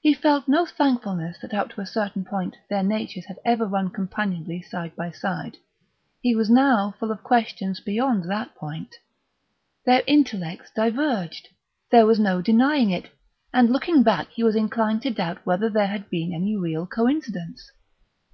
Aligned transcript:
He 0.00 0.14
felt 0.14 0.48
no 0.48 0.64
thankfulness 0.64 1.36
that 1.42 1.52
up 1.52 1.68
to 1.74 1.82
a 1.82 1.86
certain 1.86 2.24
point 2.24 2.56
their 2.70 2.82
natures 2.82 3.26
had 3.26 3.40
ever 3.44 3.66
run 3.66 3.90
companionably 3.90 4.62
side 4.62 4.96
by 4.96 5.10
side; 5.10 5.58
he 6.22 6.34
was 6.34 6.48
now 6.48 6.94
full 6.98 7.10
of 7.12 7.22
questions 7.22 7.78
beyond 7.78 8.24
that 8.30 8.54
point. 8.54 8.94
Their 9.84 10.02
intellects 10.06 10.70
diverged; 10.74 11.50
there 11.90 12.06
was 12.06 12.18
no 12.18 12.40
denying 12.40 12.88
it; 12.88 13.10
and, 13.52 13.68
looking 13.70 14.02
back, 14.02 14.28
he 14.30 14.42
was 14.42 14.56
inclined 14.56 15.02
to 15.02 15.10
doubt 15.10 15.44
whether 15.44 15.68
there 15.68 15.88
had 15.88 16.08
been 16.08 16.32
any 16.32 16.56
real 16.56 16.86
coincidence. 16.86 17.70